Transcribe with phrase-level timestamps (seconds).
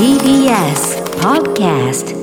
[0.00, 2.16] TBS Podcast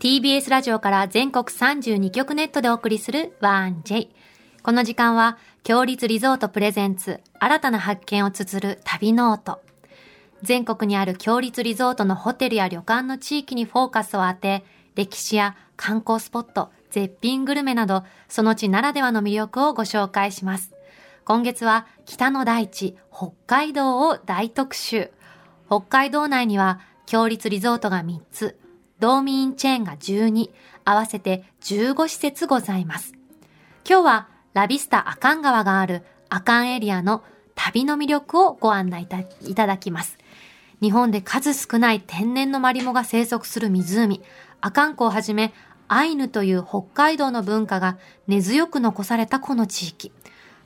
[0.00, 0.30] B.
[0.30, 0.48] S.
[0.48, 4.08] ラジオから全国32局ネットでお送りする 1J。
[4.62, 9.60] この時間は、共立リゾートプレゼンツ、新たな発見を綴る旅ノート。
[10.42, 14.64] 全国にある共立リゾートのホテルや旅館の地域にフォーカスを当て、
[14.94, 20.77] 歴史や観光スポット、絶品グルメなど、その地ならではの魅力をご紹介します。
[21.28, 25.10] 今月は北の大地、北海道を大特集。
[25.66, 28.58] 北海道内には、強立リゾートが3つ、
[28.98, 30.48] 道民チェーンが12、
[30.86, 33.12] 合わせて15施設ございます。
[33.86, 37.22] 今日はラビスタ阿寒川がある阿寒エリアの
[37.54, 39.06] 旅の魅力をご案内
[39.42, 40.16] いただきます。
[40.80, 44.22] 日本で数少ない天然のマリモが生息する湖、
[44.62, 45.52] 阿寒湖をはじめ、
[45.88, 50.10] アイヌという北海道の文化が根強く残されたこの地域。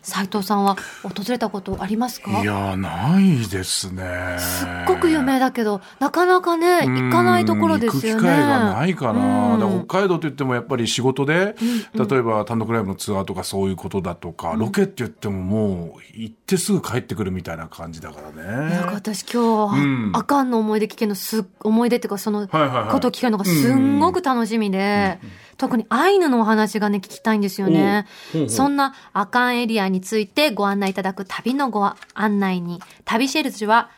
[0.02, 2.42] 斉藤さんは訪れたことありますか？
[2.42, 4.36] いやーないですね。
[4.38, 8.20] すっごく有名だけど、なかなかね、行かないところですよね。
[8.20, 11.54] 機会がないかな、から北海道といってもやっぱり仕事で、
[11.94, 18.80] うん例えば単独ライブのツアーとかそういうことだとか、ロケって言ってももう行ってすぐ帰ってくるみたいな感じだからいやね。
[18.92, 20.12] 私今日、うん。
[20.14, 25.20] あかんの思い出聞けるのすっ思い出っていうかそのことを聞けるのがすんごく楽しみで、
[25.62, 28.08] 特にアイヌのお話がね聞きたいんですよね、
[28.48, 33.88] そんな阿寒エリアについてご案内いただく旅のご案内に旅シェルジュは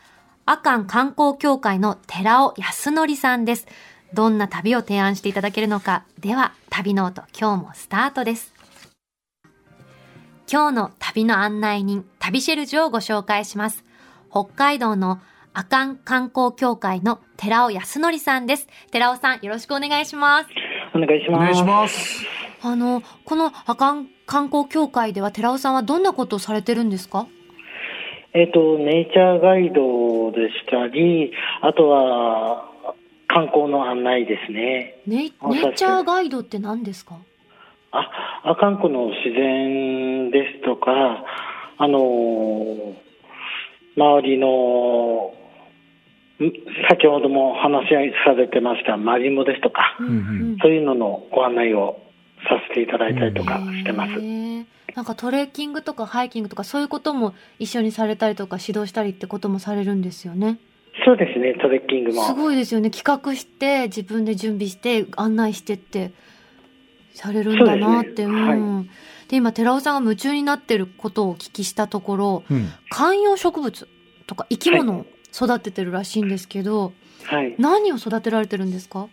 [0.44, 3.66] 阿寒観光協会の寺尾康則さんです
[4.12, 8.52] どんな旅を提案していただけるのかでは旅ノート今日もスタートです
[10.52, 13.82] 今日の旅の案内人、旅シェルジュをご紹介します。
[14.30, 15.18] 北海道の
[15.54, 18.68] 阿寒観光協会の寺尾康則さんです。
[18.90, 20.63] 寺尾さん、よろしくお願いします。
[20.94, 21.36] お願いします。
[21.36, 22.24] お願いします。
[22.62, 27.26] あの、この阿寒観光協会では寺尾さんはどんなことをされてるんですか？
[28.32, 32.70] えっ、と、ネイチャーガイドでしたり、あとは
[33.28, 35.00] 観光の案内ですね。
[35.06, 37.16] ネイあネイチャーガイドって何ですか？
[37.92, 38.10] あ、
[38.44, 41.24] 阿寒湖の自然ですとか、
[41.78, 42.94] あのー
[43.96, 45.43] 周りの、ん
[46.90, 50.56] 先ほども話しされてましたマリモですとか、うんうん。
[50.60, 52.00] そういうののご案内を
[52.48, 54.12] させていただいたりとかしてます。
[54.12, 60.58] へーなんかトレッキングとかハイキングとかそういうことも一緒にされたりとか指導したりってこともされるんですよね。
[61.04, 62.24] そうですね、トレッキングも。
[62.24, 62.90] すごいですよね。
[62.90, 66.12] 企画して自分で準備して案内してって
[67.12, 68.54] されるんだなってう,、そうですね。
[68.54, 68.90] ん。
[69.28, 72.68] で今寺尾さんが夢中になってることをお聞きしたところうん。
[72.90, 73.88] 観葉植物
[74.26, 76.92] とか生き物を育ててるらしいんですけど、
[77.24, 77.54] はい。
[77.58, 79.08] 何を育てられてるんですか？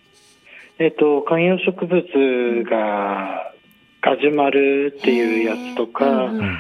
[0.78, 3.54] えっと、観葉植物が、
[4.02, 6.58] ガジュマルっていうやつとか、うんうん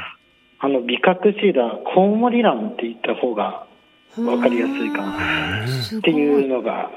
[0.63, 3.65] あの、ビカクシーダ、コウモリランって言った方が
[4.17, 5.65] わかりやすいかな。
[5.65, 6.91] っていういのが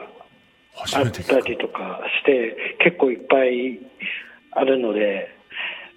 [0.74, 3.78] 初あったりとかして、結構いっぱい
[4.50, 5.33] あるので、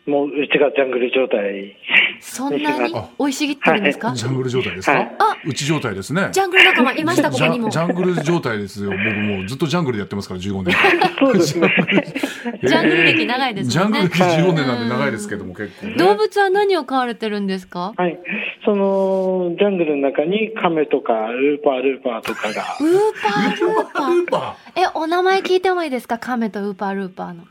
[0.07, 1.75] もううちがジャングル状態。
[2.19, 6.29] そんなにあ生い茂ってるんですか、ジャングル状態ですか、はいあうち状態ですね。
[6.31, 7.29] ジャングル仲間いました？
[7.29, 8.90] ここにもジャングル状態ですよ。
[8.91, 10.75] 僕もうずっとジャングルでやってますから、15年。
[11.19, 11.73] そうですね。
[12.63, 15.95] ジャングル歴長いですジャングル歴15年なんで長いですけども、結構ね。
[15.97, 17.94] 動物は何を飼われてるんですか？
[17.95, 18.18] はい。
[18.66, 26.18] その、ジャングルの中にカメとか、ルーパールーパーとかが、ウーパールーパーえ、お名前聞いてもいいですか？
[26.18, 27.44] カメとウーパールーパーの。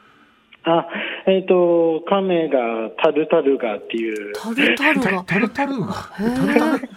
[0.69, 0.89] あ、
[1.27, 2.59] えっ、と、カメが
[3.01, 5.15] タルタルガっていう、タルタルー。
[5.17, 5.25] が。
[5.25, 5.87] タルタルが。
[6.19, 6.89] へー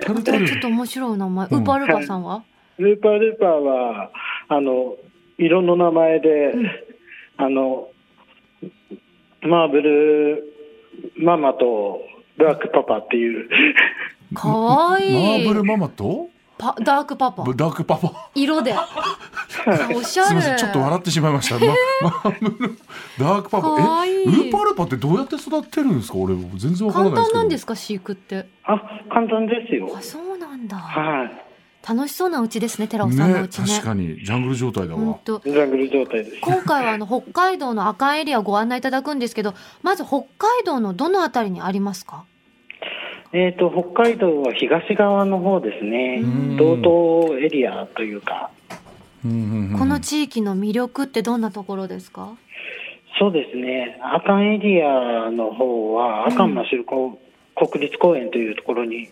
[0.00, 0.46] タルタル。
[0.46, 1.48] ちょっと面白い名前。
[1.48, 2.44] うんウーパールーパーさんは、
[2.76, 4.10] ルーパールーパーは、
[4.48, 4.96] あの、
[5.38, 6.52] 色の名前で、
[7.38, 7.88] あの、
[9.42, 10.44] マーブル
[11.16, 12.02] ママと
[12.36, 13.48] ブラックパパっていう、
[14.34, 15.44] かわいい。
[15.44, 16.28] マーブルママと？
[16.60, 17.44] パダークパパ。
[17.44, 18.30] ダークパパ。
[18.34, 18.74] 色で。
[19.94, 20.28] おしゃれ。
[20.28, 21.56] すみません、ちょっと笑ってしまいました。
[21.58, 21.66] ま、
[22.02, 22.78] マーブル、
[23.18, 24.04] ダークパパ。
[24.06, 26.18] え、ウーパールーパーってどうやって育てるんですか？
[26.18, 27.24] 俺、全然わから簡ないですけど。
[27.32, 28.46] 単なんですか飼育って？
[28.64, 28.80] あ、
[29.12, 30.02] 簡単ですよあ、。
[30.02, 30.76] そうなんだ。
[30.76, 31.44] はい。
[31.88, 33.66] 楽しそうなうちですね、寺尾さんのねうちね。
[33.66, 35.00] 確かに、ジャングル状態だわ。
[35.00, 35.40] ほんと。
[35.42, 36.36] ジャングル状態です。
[36.42, 42.24] 今回はあの北海道の阿寒エリアをご案内いただくんですけど、まず北海道のどのあたりにありますか？
[43.32, 46.20] えっ、と、北海道は東側の方ですね。
[46.22, 46.56] うん。
[46.56, 46.76] 道
[47.28, 48.50] 東エリアというか、
[49.24, 49.78] うんうんうん。
[49.78, 52.36] この地域の魅力ってどんなところですか？
[53.18, 53.98] そうですね。
[54.02, 57.20] 阿寒エリアの方は、阿寒マシュルコ
[57.54, 59.10] 国立公園というところに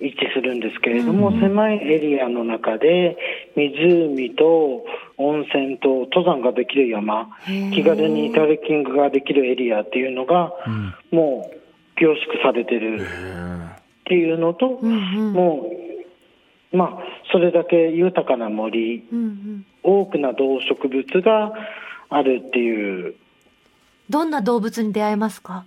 [0.00, 3.16] 位置するんですけれども、うん狭いエリアの中で、
[3.56, 4.84] 湖と
[5.16, 7.28] 温泉と登山ができる山、
[7.72, 10.94] 気軽にトレッキングができるエリアっていうのが、うん。
[11.16, 11.58] もう
[12.00, 13.00] 凝縮されてる。
[13.00, 14.80] へっていうのと。
[14.82, 15.70] も
[16.72, 16.98] う、まあ、
[17.32, 19.66] それだけ豊かな森、うんうん。
[19.82, 21.52] 多くな動植物が
[22.10, 23.14] あるっていう、
[24.10, 25.64] どんな動物に出会えますか？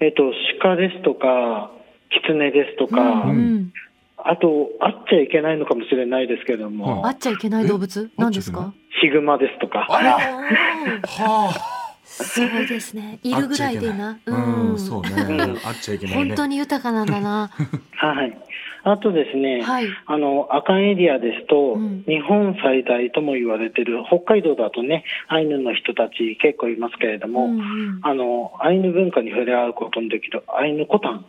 [0.00, 0.32] えっと、
[0.62, 1.70] 鹿ですとか、
[2.10, 3.72] 狐ですとか、うんうん。
[4.16, 7.02] あと、会っちゃいけないのかもしれないですけれども、うん。
[7.02, 8.10] 会っちゃいけない動物？
[8.10, 11.83] え何ですかヒグマですとか、あらはあ。
[12.22, 13.18] そうですね。
[13.22, 14.18] いるぐらいでいいな。
[14.26, 15.10] うん、そうね。
[15.28, 16.24] うんあっちゃいけないね。
[16.28, 17.50] 本当に豊かなんだな。
[17.96, 18.38] はい。
[18.86, 19.86] あとですね、はい。
[20.06, 31.24] あの、阿寒エリアですと、うん日本最大とも言われてる、北海道だとね、アイヌの人たち結構いますけれども、うんうんあの、アイヌ文化に触れ合うことのできるアイヌコタン。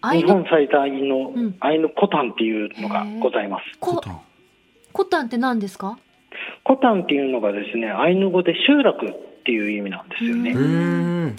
[0.00, 3.78] アイ日本ヌ最大のうんアイヌコタンっていうのがございます。
[3.78, 4.20] コタン
[4.92, 5.96] コタンって何ですか？
[6.72, 9.12] コタンっていうのがですね、アイヌ語で集落っ
[9.44, 11.34] ていう意味なんですよね。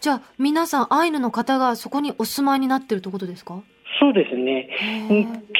[0.00, 3.62] じゃあ皆さんアイヌの方がそこにお住まいになってるってことですか？
[4.00, 4.70] そうですね。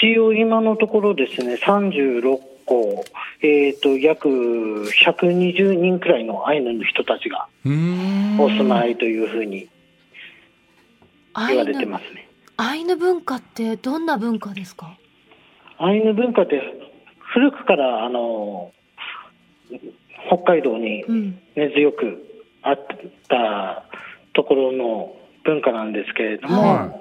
[0.01, 3.05] 一応今のところですね、36校、
[3.43, 7.49] えっ、と、約120人くらいのアイヌの人たちが。
[7.65, 7.69] お
[8.49, 9.69] 住まいというふうに
[11.35, 12.29] アイ言われてヌますね。
[12.57, 14.97] アイヌ文化ってどんな文化ですか？
[15.79, 16.63] アイヌ文化って
[17.19, 18.73] 古くからあの
[20.27, 21.39] 北海道にうん。
[21.57, 22.25] 根強く
[22.63, 22.77] あっ
[23.29, 23.85] た
[24.35, 25.15] ところの
[25.45, 27.01] 文化なんですけれども、は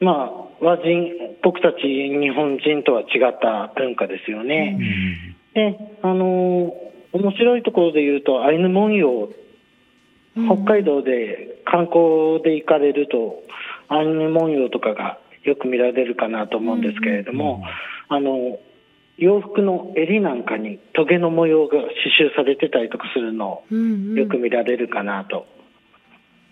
[0.00, 4.76] まあ和人僕たち日本人とは違った文化ですよね。
[4.78, 5.36] うん。
[5.54, 6.74] であの
[7.12, 9.28] 面白いところで言うとアイヌ文様
[10.34, 13.42] 北海道で観光で行かれると
[13.88, 17.64] アイヌ文様とかがよく見られるかなと思うんですけれども、
[18.08, 18.58] あの
[19.20, 21.84] 洋服の襟なんかにトゲの模様が刺
[22.18, 24.14] 繍されてたりとかするのうんうん。
[24.14, 25.46] をよく見られるかなと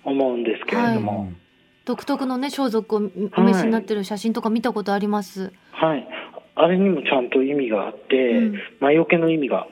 [0.04, 1.32] 思うんですけれども、
[1.86, 6.06] 独特のね装束をお召しになってる写真とか見たことあります、はい、
[6.54, 8.54] あれにもちゃんと意味があって、うん。
[8.80, 9.66] 魔除けの意味が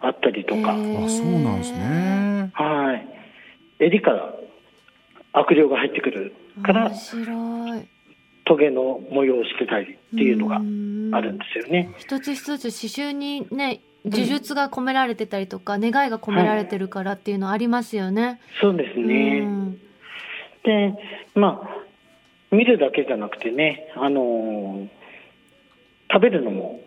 [0.00, 0.76] あったりとか、あ、
[1.08, 2.50] そうなんですね。
[2.52, 2.94] は
[3.80, 4.34] い、襟から
[5.32, 7.88] 悪霊が入ってくるから面白い
[8.44, 11.90] トゲの模様をしてたりっていうのがんあるんですよね。
[11.98, 18.40] 一つ一つ刺繍にね呪術が込められてたりとか、願いが込められてるからっていうのありますよね。
[18.60, 19.40] そうですね。
[19.44, 19.78] うん
[20.64, 20.94] で、
[21.34, 24.88] まあ、見るだけじゃなくてね、あのー
[26.12, 26.80] 食べるのも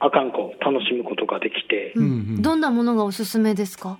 [0.00, 3.98] あかんこ楽しむことができて、うんうんうんどんなものがおすすめですか？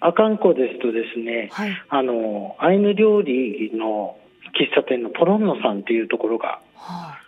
[0.00, 1.70] あかんこですとですね、はい。
[1.88, 4.16] あのーアイヌ料理の
[4.58, 7.18] 喫茶店のポロンノさんっていうところがは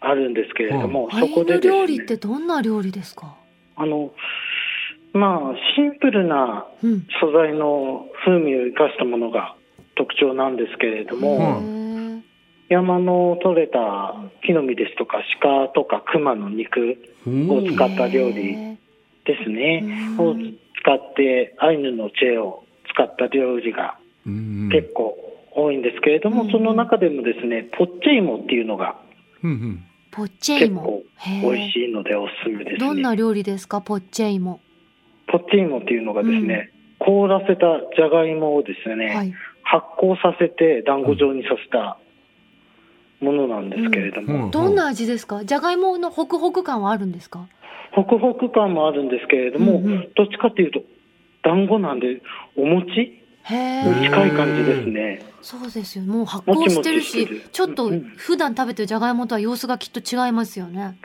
[0.00, 3.34] あるんですけれども、あ、アそイヌこでね料理ってどんな料理ですか？
[3.76, 4.12] あの、
[5.12, 7.06] まあ、シンプルなうん。
[7.20, 9.54] 素材の風味を生かしたものが
[9.96, 12.22] 特徴なんですけれども、へうんー。
[12.68, 14.14] 山の取れた
[14.44, 18.78] 木の実ですとか鹿とか熊の肉を使った料理へ
[19.24, 24.68] ですね、ーを使ってアイヌの知恵を使った料理がうん。
[24.70, 25.16] 結構
[25.56, 28.96] 多いんですけれども、うんその中でもですねポッチェイモっていうのが
[29.42, 31.52] うんうんポッチェイモ結構。
[31.52, 34.60] 美味しいのでおすすめですねどんな料理ですか、ポッチェイモ。
[35.28, 36.70] ポッチェイモっていうのがですね、
[37.00, 39.34] 凍らせたじゃがいもをですね、はい。
[39.62, 41.98] 発酵させて団子状にさせた
[43.20, 45.44] ものなんですけれども、うんどんな味ですか？
[45.44, 47.48] じゃがいものホクホク感はあるんですか？
[47.92, 50.80] ホクホク感もあるんですけれども、うんうんどっちかっていうと
[51.42, 52.22] 団子なんで
[52.56, 55.22] お餅近い感じですね。
[55.40, 56.04] そうですよ。
[56.04, 60.98] もう発酵してるし、もちもちょっとうん普段食べてるじゃがいもとは様子がきっと違いますよね。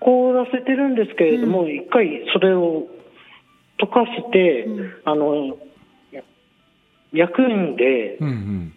[0.00, 2.86] 凍らせてるんですけれども、う一回それを
[3.78, 5.56] 溶かして、うんあの
[6.12, 6.22] や
[7.12, 8.75] 焼くんでうんうん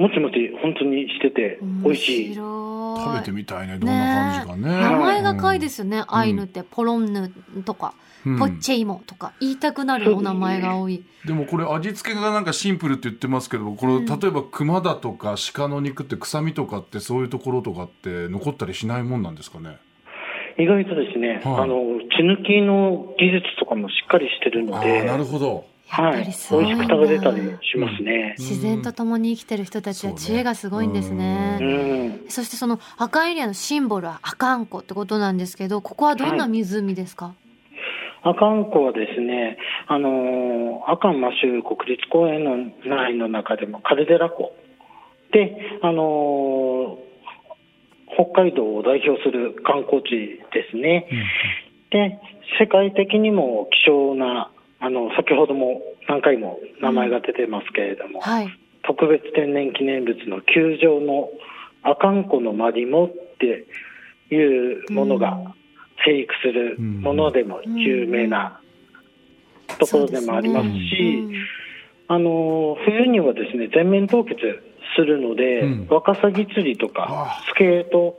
[0.00, 2.34] もちもち本当にしてて美味しい。
[2.34, 4.82] 食べてみたいねどんな感じかね。
[4.82, 6.04] 名前が可愛いですよ、よね。
[6.08, 7.30] アイヌってポロンヌ
[7.64, 7.92] とか、
[8.24, 8.38] うん。
[8.38, 9.34] ポッチェイモとか。
[9.40, 11.04] 言いたくなるお名前が多い。
[11.26, 14.06] でもこれ味付けがなんかシンプルって言ってますけどこれ、うん。
[14.06, 19.76] 例えば熊だとか鹿の肉って臭みとかってそういうところとかって残ったりしないもんなんですかね？
[20.58, 21.62] 意外とですね、はい。
[21.64, 21.76] あの
[22.16, 28.36] 血抜きの技術とかもしっかりしてるのあであなるほどはい、美味しく食べれたりしますね。
[28.38, 31.58] 自然と共に生きてる人たちは知恵がすごいんですね。
[31.60, 31.64] う
[32.26, 37.34] ん、そしてその赤エリアのシンボルはアカンコってことなんですけど、ここはどんな湖ですか？
[38.22, 44.52] 阿寒湖はですね、あのー、阿寒マシュ国立公園の内の中でもカルデラ湖
[45.32, 47.10] で、あのー
[48.12, 50.08] 北海道を代表する観光地
[50.52, 51.06] ですね。
[51.90, 52.18] で、
[52.58, 58.48] 世界的にも希少な、あの、先ほども何回も名前が出てますけれども、はい。
[58.82, 61.28] 特別天然記念物の球場の
[61.82, 63.66] 阿寒湖のマリモって
[64.34, 65.38] いうものが
[66.04, 68.60] 生育するものでも有名な
[69.78, 71.28] ところでもありますし、
[72.08, 74.36] あの冬にはですね全面凍結
[74.96, 75.86] するので、うん。
[75.88, 78.18] ワカサギ釣りとかあスケート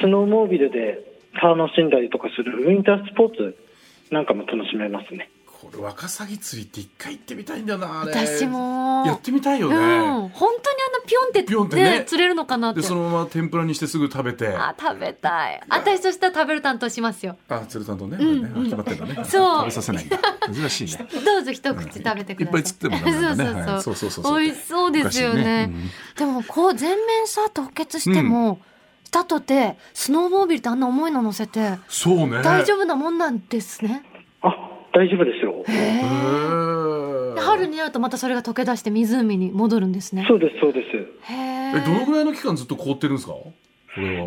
[0.00, 1.00] スノーモービルで
[1.42, 3.65] 楽しんだりとかするウィンタースポーツ
[4.10, 5.30] なんかも楽しめますね。
[5.60, 8.12] これワカサギ釣りって一回行ってみたいんだよなあれ。
[8.12, 9.04] 私も。
[9.06, 9.82] やってみたいよね、うん、
[10.28, 11.98] 本当にあのピョンってピョンってね。
[12.00, 12.82] ね釣れるのかなって。
[12.82, 14.48] でそのまま天ぷらにしてすぐ食べて。
[14.48, 15.60] あ食べたい。
[15.68, 17.36] 私としたら食べる担当しますよ。
[17.48, 18.64] あ鶴さんとね,、うんね。
[18.64, 19.24] 決まってんだね。
[19.24, 19.58] そう。
[19.60, 20.18] 食べさせないんだ。
[20.52, 21.08] 珍しいね。
[21.24, 23.80] どうぞ一口食べてください、いっぱい釣ってもダメだね。
[23.80, 24.40] そうそうそう,、はいそうそうそうそう。
[24.40, 25.66] 美味しそうですよね。
[25.66, 28.60] 昔でもこう全面さ凍結しても、
[29.06, 32.42] したとてスノーモービルってあんな重いの乗せてそうね。
[32.42, 34.02] 大丈夫なもんなんですね、
[34.42, 34.48] あ
[34.92, 35.62] 大丈夫ですよ。
[35.68, 37.40] へへえー。
[37.40, 40.24] 春になるとまたそれが溶け出して湖に戻るんですね。
[40.28, 40.96] そうですそうです。
[41.32, 43.34] へええどのぐらいの期間ずっと凍ってるんですか？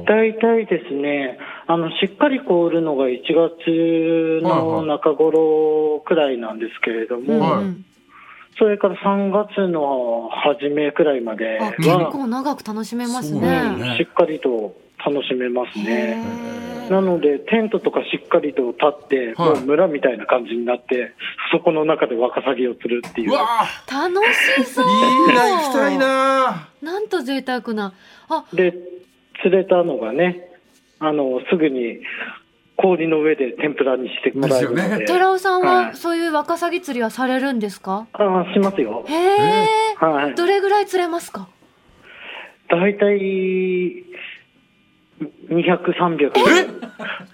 [0.07, 7.85] 大体ですね、あのしっかり凍るのが1月の中頃くらいなんですけれども、うんはいうん
[8.57, 13.95] それから3月の初めくらいまであ結は、構長く楽しめますね。
[13.97, 14.75] しっかりと
[15.05, 16.23] 楽しめますへね。
[16.87, 19.49] えなので、テントとかしっかりと立って、はい。
[19.49, 21.13] もう村みたいな感じになって、
[21.51, 23.29] そこの中でワカサギを釣るっていう。
[23.29, 23.33] う。
[23.33, 23.45] わ
[23.87, 24.85] 楽しそう。
[24.85, 26.69] ーいいな行きたいな。
[26.81, 27.93] なんと贅沢な。
[28.29, 28.73] あで、
[29.43, 30.49] 釣れたのがね、
[30.99, 31.99] あの、すぐに
[32.81, 34.81] 氷の上で天ぷらにしてもらえるので。
[34.81, 35.05] すよで。
[35.05, 35.95] 寺尾さんははい。
[35.95, 38.07] そういうワカサギ釣りはされるんですか？
[38.13, 39.03] あしますよ。
[39.07, 39.67] へえ
[39.99, 40.35] はい。
[40.35, 41.49] どれぐらい釣れますか？
[42.69, 43.17] 大体、
[45.49, 46.27] 200、300。
[46.27, 46.31] え？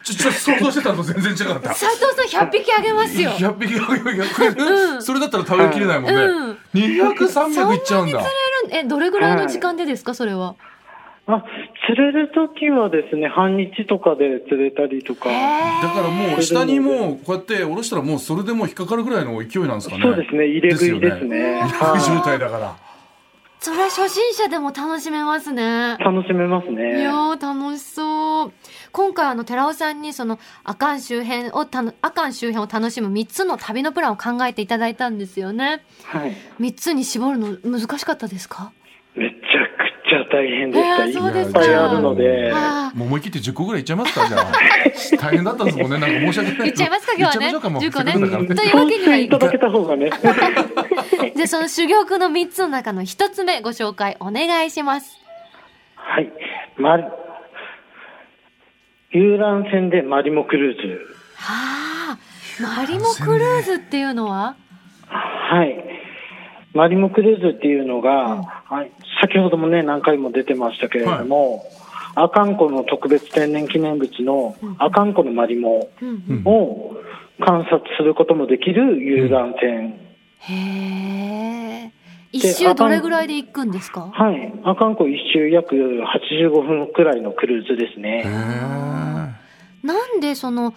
[0.04, 1.74] ちょちょ想像してたのと全然違かった。
[1.74, 3.32] 斉藤さん100匹あげますよ。
[3.32, 5.04] 100匹100うん。
[5.04, 6.58] それだったら食べきれないもんね、うん。
[6.74, 8.24] 200300いっちゃうんだ。
[8.72, 10.56] えどれぐらいの時間でですかそれは？
[11.28, 11.44] あ、
[11.88, 15.30] 釣れるときはですね、半日とかで釣れたりとか。
[15.30, 21.60] だからもう下にもうこうやって下ろしたらもうそれでもう引っかかるぐらいの勢いなんですかねそうですね、入れ食いですね。
[21.62, 22.76] 入れ食い状態だから
[23.60, 27.02] それは初心者でも楽しめますね楽しめますいね。
[27.02, 28.52] やー楽しそう
[28.92, 36.34] 今回あの寺尾さんにその阿寒周辺をたの阿寒周辺を楽しむ3つの旅のプランを考えていただいたんですよねはい。
[36.60, 38.72] 3つに絞るの難しかったですか？
[39.16, 39.85] めちゃくちゃ
[40.36, 41.06] 大変でした。
[41.06, 42.52] えーそうですいっぱいあるので。
[42.54, 44.52] あもう思い切って10個ぐらいいっちゃいますかじゃあ
[45.20, 50.10] 大変だったですもんねなんか申し訳ない言っちゃいますか今日はね言っちゃいましょうかもう10個ねというわけにはいただけた方がね。
[51.36, 55.20] じゃあその珠玉の3つの中の1つ目ご紹介お願いします
[55.96, 56.32] はい。
[56.78, 56.98] ま、
[59.12, 61.16] 遊覧船でマリモクルーズ。
[61.36, 62.18] はあ
[62.78, 64.56] マリモクルーズっていうのは？
[65.10, 65.95] はい。
[66.76, 68.92] マリモクルーズっていうのが、はい、
[69.22, 71.64] 先ほどもね、何回も出てましたけれども、
[72.16, 76.24] 阿寒湖の特別天然記念物の阿寒湖のマリモうん。
[76.30, 76.98] うんを
[77.38, 80.00] 観察することもできる遊覧船。
[80.40, 81.92] へえ
[82.32, 84.10] 一周どれぐらいで行くんですか？
[84.14, 84.54] はい。
[84.64, 88.24] 阿寒湖一周約85分くらいのクルーズですへね。
[88.26, 89.86] ー。
[89.86, 90.74] なんでその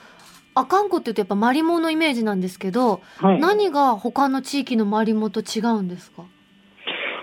[0.59, 3.41] 阿寒湖って言うとやっぱマリモのイメージなんですけど、はい。
[3.41, 6.25] 何が他の地域のマリモと違うんですか？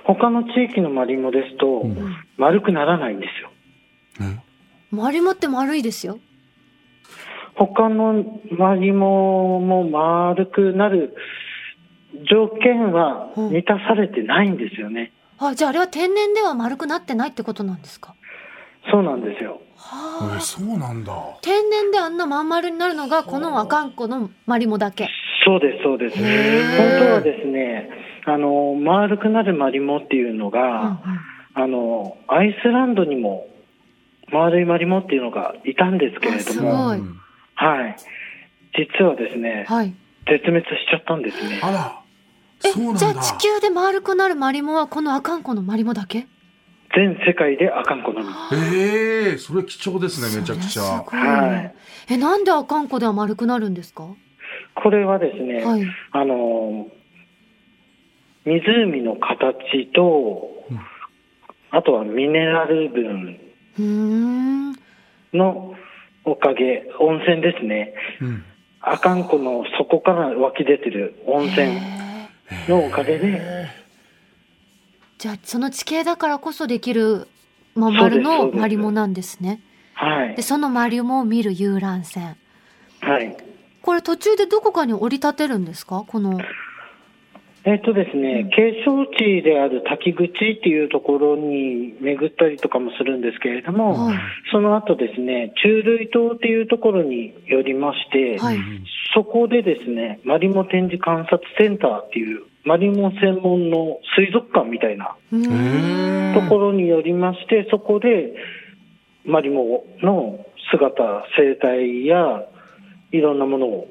[0.06, 3.52] 他の地域のマリモですと、うん丸くならないんですよ。
[4.30, 4.40] え？
[4.92, 6.20] マリモって丸いですよ
[7.56, 11.16] 他のマリモも丸くなる
[12.30, 15.12] 条件は満たされてないんですよね。
[15.38, 18.16] あじゃああれは天然では丸くなってないってことなんですか？
[18.92, 19.62] そうなんですよ。
[19.78, 21.14] はあえそうなんだ。
[21.42, 25.10] 天然であんなまん丸になるのがこの阿寒湖のマリモだけ。
[25.46, 26.18] そうです、そうです。
[26.18, 26.26] 本
[27.00, 27.90] 当はですね、
[28.26, 31.00] あの、丸くなるマリモっていうのうんが、
[31.54, 33.48] あの、アイスランドにも
[34.32, 36.96] 丸いマリモっていうのがいたんですけれども、
[37.56, 37.96] はい。
[38.78, 39.94] 実はですうんね、はい。
[40.28, 41.60] 絶滅しちゃったんですね。
[41.62, 42.02] あら。
[42.66, 43.00] えそうなんだ。
[43.00, 46.26] じゃあ地球で丸くなるマリモはこの阿寒湖のマリモだけ？
[46.96, 48.22] 全世界でアカンコの。
[48.22, 48.28] み。
[48.78, 50.84] ええそれ貴重ですねめちゃくちゃ。
[50.84, 51.76] すごいはい。
[52.14, 54.08] えなんで阿寒湖では丸くなるんですか？
[54.76, 55.86] これはですね、はい。
[56.12, 56.88] あの、
[58.46, 60.80] 湖の形と、うん。
[61.72, 63.38] あとはミネラル分
[65.34, 65.76] の
[66.24, 67.94] おかげ、温泉ですね。
[68.22, 68.44] うん。
[68.82, 71.80] 阿寒湖の底から湧き出てる温泉
[72.70, 73.42] のおかげで、
[75.18, 77.28] じゃあその地形だからこそできる
[77.76, 79.62] まん丸のマリモなんですね
[79.94, 80.42] はいで。
[80.42, 82.36] そのマリモを見る遊覧船
[83.02, 83.38] はい。
[83.82, 86.04] これ途中でどこかに降り立てるんですか？
[86.08, 86.40] この
[87.68, 94.18] えっとですね、景勝地である滝口っていうところに巡ったりとかもするんですけれども、はい
[94.52, 98.58] その後ですね、中類島っていうところに寄りまして、はい。
[99.14, 105.16] そこでですね、マリモ展示観察センターっていう、マリモ専門の水族館みたいな
[106.36, 108.34] ところに寄りまして、そこで
[109.26, 112.46] マリモの姿、生態や
[113.12, 113.88] いろんなものを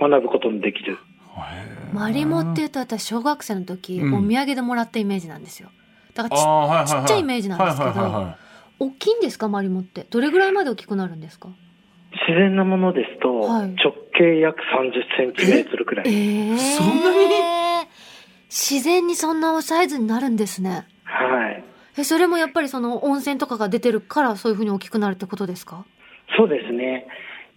[0.00, 0.96] 学ぶことのできる。
[1.92, 5.70] マリモって言うと私小学生の時、うんお土産でもらったイメージなんですよ。
[6.14, 8.36] だからちはいはいはいちっちゃいイメージなんですけどはいはいはいはい
[8.80, 10.06] 大きいんですかマリモって？
[10.10, 11.48] どれぐらいまで大きくなるんですか？
[12.28, 16.08] 自然なものですと、はい直径約30センチメートルくらい。
[16.08, 17.86] ええそんなに？
[18.50, 20.86] 自然にそんなサイズになるんですね。
[21.04, 21.64] はい。
[21.96, 25.86] え、それもやっぱりその温泉とかが出てるからそういう風に大きくなるってことですか？
[26.36, 27.06] そうですね。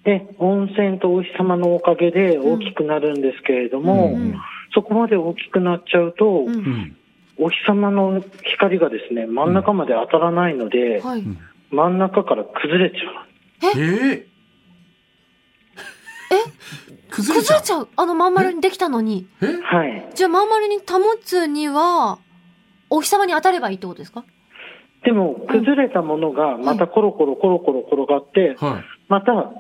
[0.06, 4.22] で、温泉とお日様のおかげで大きくなるんですけれども、うん。
[4.22, 4.36] うん
[4.74, 6.54] そこまで大きくなっちゃうと、うん。
[6.54, 6.98] うん。
[7.38, 11.24] お日様の光がですね、真ん中まで当たらないので、はい。
[11.72, 13.80] 真ん中から崩れちゃう。
[13.80, 14.28] え？
[16.30, 16.36] え
[17.10, 17.60] 崩れちゃう？
[17.60, 17.88] 崩れちゃう？
[17.96, 19.28] あのまん丸にできたのに。
[19.42, 19.46] え？
[19.46, 20.12] はい。
[20.14, 20.84] じゃあまん丸に保
[21.24, 22.20] つには、
[22.90, 24.26] お日様に当たればいいってことですか？
[25.06, 28.84] でも、崩れたものがまたコロコロコロコロ転がって、はい。
[29.08, 29.54] また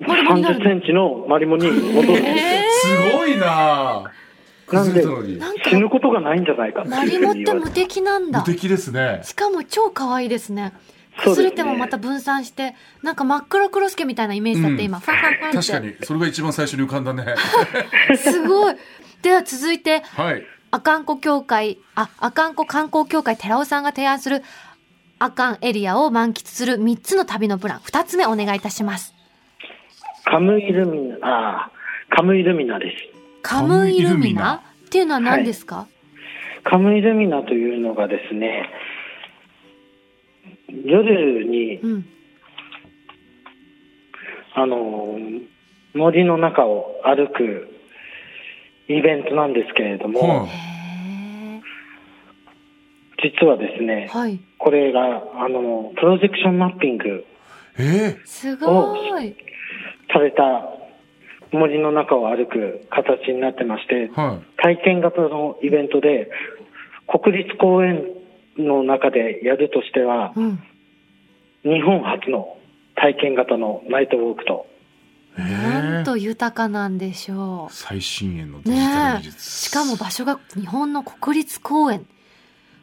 [0.00, 1.26] 30センチの？
[1.28, 2.22] マリモに戻る。
[2.24, 4.12] えすごいな
[4.70, 5.02] なんで
[5.64, 8.44] 死ぬことがないんじゃないかってマリいうふモって無うに言われて敵なんだ無。
[8.44, 10.74] 敵ですねしかも超可愛いですね。
[11.24, 15.56] そうですね崩れてもまた分散して、なんか真っ黒クロスケみたいなイメージだって今、ファンファンファンって。
[15.56, 17.34] 確かにそれが一番最初に浮かんだね
[18.16, 18.76] すごい。
[19.22, 24.42] では続いて、はい阿寒湖協会、あ、阿寒湖観光協会寺尾さんが提案する
[25.18, 29.14] 阿寒エリアを満喫する3つの旅のプラン、2つ目お願いいたします。
[30.30, 31.70] カムイルミナ、ああ、
[32.10, 32.96] カムイルミナです。
[33.42, 34.62] カムイルミナ？
[34.86, 35.88] っていうのは何ですか、
[36.64, 38.68] カムイルミナというのがですね、
[40.84, 42.04] 夜に、うん。
[44.54, 45.18] あの、
[45.94, 47.68] 森の中を歩く
[48.88, 50.46] イベントなんですけれども、
[53.22, 54.40] 実はですねー、はい。
[54.58, 57.24] これが、あの、プロジェクションマッピング
[57.78, 59.34] ええすごい。
[60.12, 60.78] された
[61.52, 66.30] 森の中を歩く形になってまして、は体験型のイベントで、
[67.06, 68.04] 国立公園
[68.58, 70.62] の中でやるとしては、うん。
[71.64, 72.56] 日本初の
[72.94, 74.66] 体験型のナイトウォークと、
[75.36, 78.62] なんえと豊かなんでしょ最新鋭のう。
[78.64, 79.18] デジタル。
[79.18, 82.06] 技術しかも場所が日本の国立公園。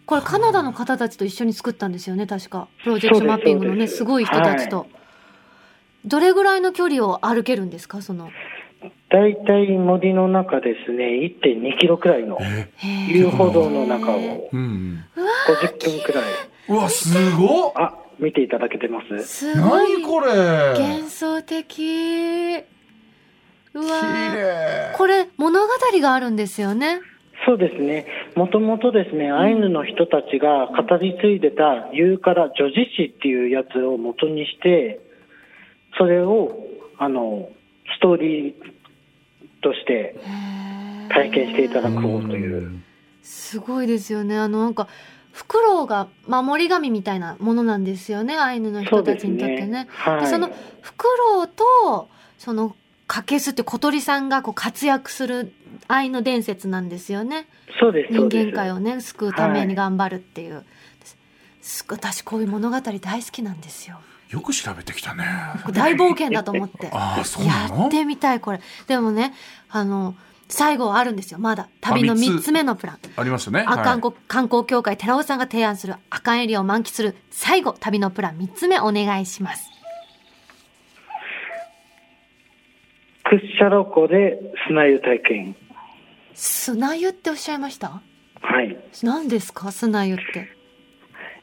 [0.06, 2.68] これカナダの方たちと一緒に作ったんですよね、確か。
[2.84, 4.88] プロジェクションマッピングのね、すすごい人たちと。
[6.06, 8.30] どれぐらいの距離を歩けるんですか、その。
[9.10, 12.38] 大体森の中ですね、1.2キロくらいの
[13.10, 15.04] 遊歩道の中をえうん
[15.48, 16.24] 50分くらい、
[16.70, 17.72] うんうわすごっ！
[17.76, 19.24] あ、見ていただけてます。
[19.24, 20.02] すごい。
[20.02, 20.28] 何これ？
[20.74, 22.63] 幻想的。
[23.76, 23.86] うわ
[24.98, 25.68] これ物語
[26.02, 27.02] があるんですよね？
[27.46, 28.08] そうですね。
[28.36, 35.00] もともとですね、アイヌの人たちが語り継いでたユーカラ女子詩っていうやつを元にして、
[35.97, 36.58] それを、
[36.97, 37.49] あの、
[37.97, 38.53] ストーリー
[39.62, 40.15] として
[41.10, 42.81] 体験していただこうという。
[43.23, 44.38] すごいですよね。
[44.38, 44.88] あのなんか
[45.31, 48.38] フクロウが守り神みたいなものなんですよね。
[48.38, 49.88] アイヌの人たちにとってね。
[49.89, 50.21] はい。
[50.21, 50.49] でその
[50.81, 52.75] フクロウとその
[53.08, 55.53] カケスって小鳥さんがこう活躍する
[55.88, 57.47] アイヌ伝説なんですよね。
[57.79, 58.51] そうです、そ人。
[58.51, 60.63] 間界をね救うために頑張るっていう。
[61.62, 63.99] す私こういう物語大好きなんですよ。
[64.30, 65.24] よく調べてきたね
[65.72, 66.90] 大冒険だと思って。
[66.92, 68.60] ああそうなやのってみたいこれ。
[68.88, 69.34] でもね
[69.70, 70.16] あの
[70.48, 73.00] 最後はあるんですよまだ旅のあ三つ3つ目のプラン。
[73.16, 79.72] ありましたね阿寒は湖観光協会寺尾さんが提案する阿寒エリアを満喫する最後旅のプラン3つ目お願いします。
[83.28, 85.56] クッシャロ湖で砂湯体験。
[86.36, 88.02] 砂湯っておっしゃいました？
[88.42, 88.78] はい。
[89.02, 90.55] 何ですか砂湯って？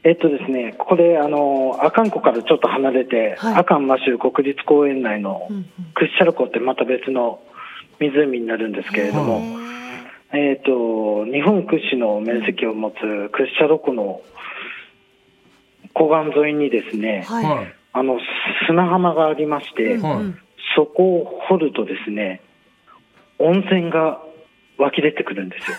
[0.05, 3.55] えっとですね、これ、あの、阿寒湖からちょっと離れて、はい。
[3.55, 5.65] 阿寒摩周国立公園内のうんうん。
[5.95, 7.41] クッシャロ湖ってまた別の
[8.01, 9.41] 湖になるんですけれども、
[10.33, 12.95] えっ、と、日本屈指の面積を持つ
[13.31, 14.23] クッシャロ湖の
[15.95, 17.45] 湖岸沿いにですね、はい。
[17.45, 17.75] はい。
[17.93, 18.19] あの、
[18.67, 20.39] 砂浜がありまして、うんうん。
[20.75, 22.41] そこを掘るとですね、
[23.39, 24.21] 温泉が
[24.79, 25.77] 湧き出てくるんですよ。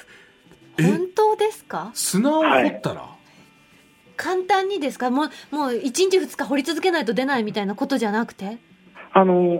[0.79, 1.91] え 本当ですか？
[1.93, 3.01] 砂を掘ったら？
[4.23, 5.09] 簡単にですか？
[5.09, 8.57] もう、もう1日2日掘り続けないと出ないみたいなことじゃなくて？
[9.11, 9.59] あの、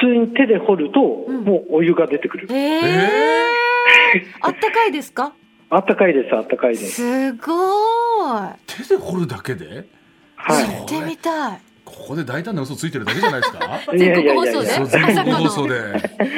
[0.00, 1.44] 普通に手で掘ると、うん。
[1.44, 2.48] もうお湯が出てくる。
[2.50, 2.80] ええ
[4.16, 5.32] えあったかいですか？
[5.70, 6.90] あったかいです、あったかいです。
[6.92, 8.58] すごーい。
[8.66, 9.86] 手で掘るだけで？
[10.36, 11.58] はやってみたい。
[11.84, 13.80] ここで大胆な嘘ついてるだけじゃないですか？
[13.94, 13.98] い。
[13.98, 14.66] 全国放送で。
[14.86, 15.74] 全国放送で。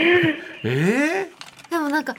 [0.64, 1.28] え
[1.70, 2.14] でもなんか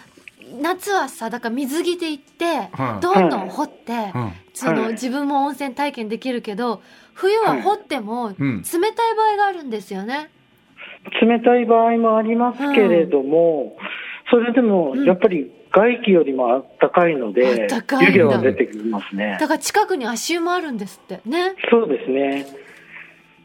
[0.64, 6.82] 夏はさだから水着で行って、はいどんどん掘って、えうんその、はい自分も温泉体験できるけど
[7.14, 10.30] 冬は掘ってもうん冷たい場合があるんですよね。
[11.22, 11.26] い。
[11.26, 13.76] 冷たい場合もありますけれども、
[14.32, 19.48] それでもうんやっぱり外気よりもあったかいのでたかいんだ、湯気は出てきますねだ。
[19.48, 21.56] から近くに足湯もあるんですってね。
[21.70, 22.63] そうですね。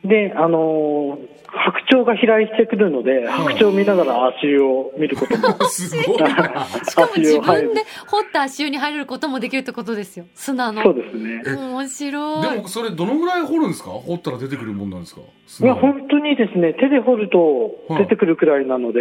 [0.08, 5.64] で、あのー白鳥が飛来してくるので、白鳥を見ながら足湯を見ることも。
[5.64, 6.18] すごい。
[6.18, 7.68] なしかも自足湯を入る。
[7.68, 10.82] 分で掘った足湯に入れることもできるってことですよ砂の。
[10.82, 11.42] そうですね。
[11.46, 12.42] え面白い。
[12.54, 13.88] でもそれどのぐらい掘るんですか？
[13.92, 15.22] 掘ったら出てくるもんなんですか？
[15.22, 19.00] いや、本当にですね、手で掘ると出てくるくらいなので、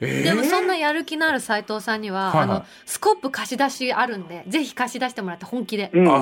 [0.00, 0.22] えー。
[0.22, 2.44] でもそんなやる気のある斉藤さんには、はいはい。
[2.44, 6.12] あのスコップ貸し出しあるんでぜひ貸し出してもらって本気でうん、あ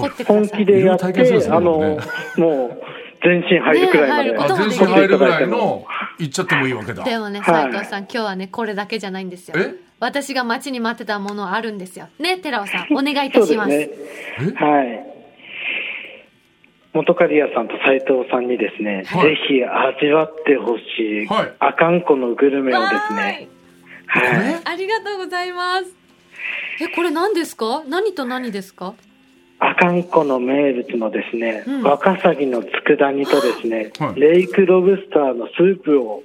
[0.00, 0.60] 掘ってくだ本さい。
[0.60, 1.04] 気でやって、
[1.50, 1.98] あの、
[2.38, 2.82] もう、
[3.26, 4.30] 全身入るくらいまで。
[4.32, 5.86] ね入ることあ全もできる身入るぐらいの
[6.18, 9.56] 行っちゃってもいいわけだでもねはい斉藤さん、今日はねこれだけじゃないんですよ。
[9.58, 9.74] え？
[9.98, 12.08] 私が待ちに待ってたものあるんですよ。
[12.18, 13.68] ね寺尾さん お願いいたします。
[13.70, 13.88] ね。
[14.56, 15.16] はい。
[16.92, 23.48] 元刈谷さんと斉藤さんにですね、はいぜひ味わってほしい、はい阿寒湖のグルメをですね、
[24.06, 24.60] はい。
[24.64, 25.94] ありがとうございます。
[26.80, 27.82] えこれ何ですか？
[27.88, 28.94] 何と何ですか？
[29.58, 36.22] 阿寒湖の名物のですね、うんワカサギの佃煮とですね、はいレイクロブスターのスープを、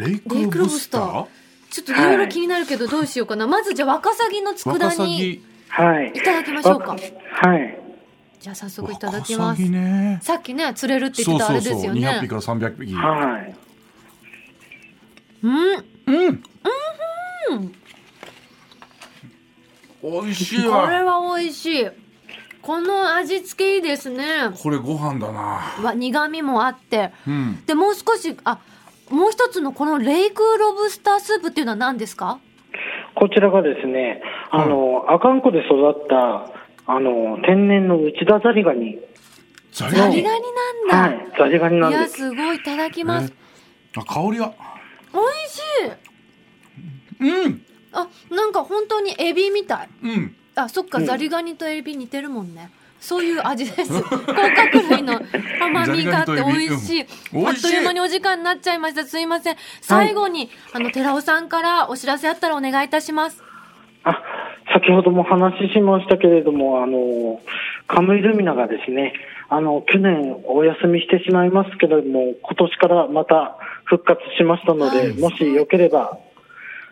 [0.00, 1.26] レイクロブスター？
[1.70, 3.46] ちょっといろいろ気になるけどどうしようかな？
[3.46, 6.20] まずじゃあワカサギの佃煮ギはいい。
[6.20, 6.96] ただきましょうかわ。
[7.30, 7.78] はい。
[8.40, 9.62] じゃあ早速いワただきます。
[9.62, 12.18] ねさっきね釣れるって言ってたあそうそうそうれですよね。
[12.18, 13.54] 200匹から300匹はい。
[15.42, 15.52] うん。
[16.06, 16.42] うん
[20.02, 21.88] 美味しいこれわは美味しい。
[22.64, 24.24] この味付けいいですね。
[24.62, 27.12] これご飯だなわ苦味もあって。
[27.26, 28.58] うんでもう少しあ
[29.10, 32.38] もう一つのこのレイクロブスタースープっていうのは何ですか？
[33.14, 36.50] こちらがですね、あの、阿寒湖で育った、
[36.86, 38.98] あの、天然の内田ザリガニ。
[39.70, 40.38] ザザリリガニ？
[40.38, 40.42] ガニ
[40.90, 41.16] なんだ。
[41.18, 41.32] はい。
[41.38, 42.16] ザリガニなんいやです。
[42.16, 43.32] すごいいただきます。
[43.96, 44.52] あ香りが
[45.12, 45.60] 美味し
[47.20, 47.44] い。
[47.44, 49.88] うんあなんか本当にエビみたい。
[50.02, 52.70] うんあそっか、うんザリガニとエビ似てるもんね。
[53.00, 54.02] そういう味です。
[54.02, 55.20] 甲殻類の
[55.60, 57.06] 甘みがあって美味しい。
[57.34, 59.04] うんあっという間にお時間になっちゃいました。
[59.04, 59.56] すいません。
[59.82, 63.42] 最後に、あの、寺尾さんからお知らせあったらお願いいたします。
[64.04, 64.22] あ、
[64.72, 67.40] 先ほども話しましたけれども、あの、
[67.86, 69.12] カムイルミナがですね、
[69.50, 76.18] あの、去年お休みしてしまいますけれども、今年からまた復活しましたので、はいもしよければ、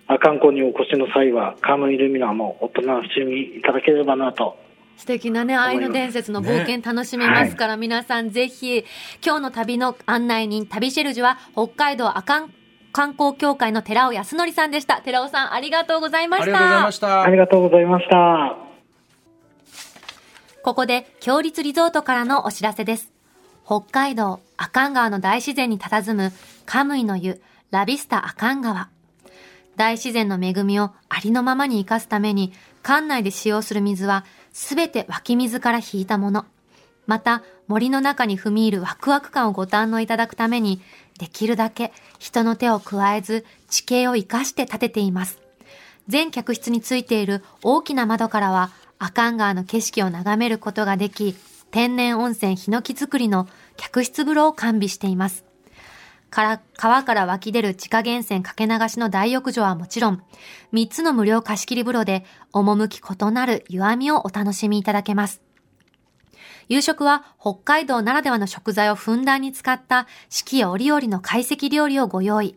[0.07, 4.57] 阿寒湖にお越しの際は、カムイルミナもお楽しみいただければなと。
[4.97, 8.85] 素敵なね、愛の伝説の冒険楽しめますから、皆さんぜひ、
[9.25, 12.53] 今日の旅の案内人、旅シェルジュは、北海道阿寒
[12.93, 15.01] 観光協会の寺尾康則さんでした。
[15.01, 16.53] 寺尾さん、ありがとうございました。
[16.53, 18.57] ありがとうございましたありがとうございました。
[20.63, 23.11] ここで、強立リゾートからのお知らせです。
[23.65, 26.33] 北海道阿寒川の大自然に佇む
[26.67, 28.91] カムイの湯、ラビスタ阿寒川。
[29.77, 36.45] 大自然の恵みをありのままに生かすために、館内で使用する水はすべて湧き水から引いたもの。
[37.07, 40.81] また、森の中に踏み入るワクワク感をご堪能いただくために、
[41.19, 45.39] できるだけ人の手を加えず、地形を生かして建てています。
[46.09, 51.35] 全客室についている大きな窓からは、阿寒川の景色を眺めることができ、
[51.71, 55.45] 天然温泉ヒノキ作りの客室風呂を完備しています。
[56.33, 60.23] から川から湧き出る自家源泉かけ流しの大浴場はもちろん、
[60.73, 65.43] 3つの無料貸し切り風呂で、趣異なる湯あみをお楽しみいただけます。
[66.71, 72.57] 夕食は北海道ならではの食材をふんだんに使った四季折々の懐石料理をご用意。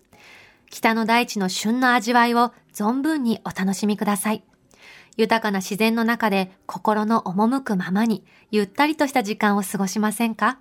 [0.70, 4.44] 北の大地の旬の味わいを存分にお楽しみください。
[5.18, 10.60] 豊かな自然の中で心の赴くままにゆったりとした時間を過ごしませんか？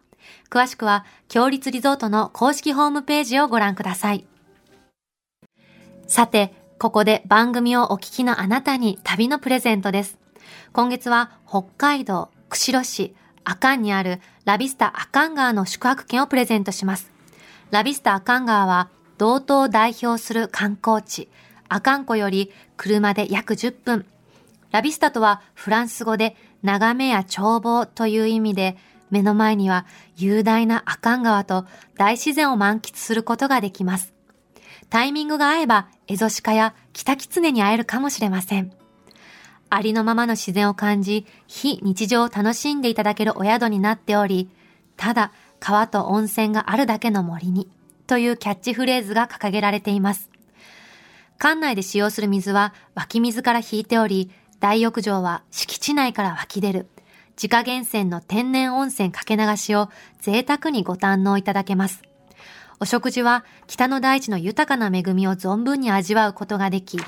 [0.50, 4.26] 詳しくは、強立リゾートの公式ホームページをご覧ください。
[6.06, 10.18] さて、ここで番組をお聞きのあなたに旅のプレゼントです。
[10.72, 17.10] 今月は北海道釧路市阿寒にあるラビスタ阿寒川の宿泊券をプレゼントします。
[17.70, 21.28] ラビスタ阿寒川は道東を代表する観光地、
[21.68, 24.06] 阿寒湖より車で約10分。
[24.70, 28.76] ラビスタとはフランス語で眺めや眺望という意味で、
[29.14, 34.12] 目の前には雄大な阿寒川と大自然を満喫することができます。
[34.90, 38.72] タイミングが合えば、エゾシカや北狐に会えるかもしれません。
[39.70, 44.50] ありのままの自然を感じ、非日常を楽しんでいただけるお宿になっており、
[44.96, 47.68] ただ川と温泉があるだけの森に、
[48.06, 50.30] というキャッチフレーズが掲げられています。
[51.38, 56.88] 館内で使用する水は湧き水から引いており、大浴場は敷地内から湧き出る、
[57.36, 59.88] 自家源泉の天然温泉かけ流しを
[60.20, 62.02] 贅沢にご堪能いただけます。
[62.80, 66.98] お食事は北の大地の豊かな恵みを存分に味わうことができ、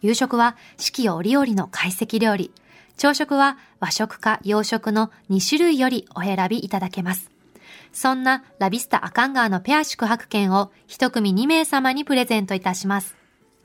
[0.00, 2.52] 夕食は四季折々の懐石料理、
[2.96, 7.30] 朝食は和食か洋食の2種類よりお選びいただけます。
[7.92, 13.16] そんなラビスタアカンガーのペア宿泊券を一組2名様にプレゼントいたします。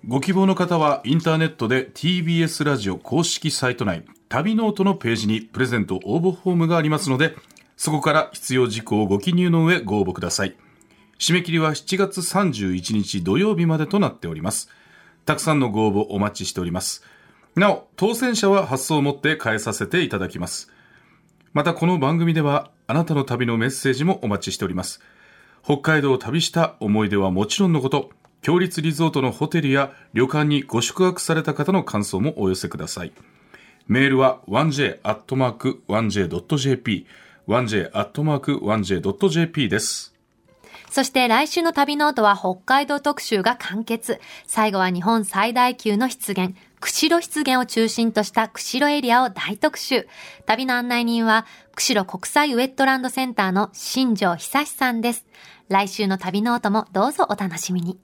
[0.08, 7.36] ご希望の方はインターネットで TBS ラジオ公式サイト内旅ノートのページにプレゼント応募フォームがありますので
[7.76, 10.56] そこから必要事項をご記入の上ご応募ください。
[11.18, 14.70] 締め切りは7月31日土曜日までとなっております。
[15.26, 17.04] たくさんのご応募お待ちしております。
[17.56, 20.72] なお当選者は発送をもって返させていただきます。
[21.54, 25.02] またこの番組ではあなたの旅のメッセージもお待ちしております。
[25.63, 28.12] 北海道を旅した思い出はもちろんのこと
[28.42, 33.13] 強立リゾートのホテルや旅館にご宿泊された方の感想もお寄せください。
[33.89, 37.06] メールは 1j.1j.jp
[37.47, 40.13] 1j.1j.jp です。
[40.91, 44.19] そして来週の旅ノートは北海道特集が完結。
[44.45, 50.08] 最後は日本最大級の湿原、釧路湿原を中心とした釧路エリアを大特集。
[50.45, 55.25] 旅の案内人は、釧路国際ウェットランドセンターの新庄久志さんです。
[55.67, 57.99] 来週の旅ノートもどうぞお楽しみに。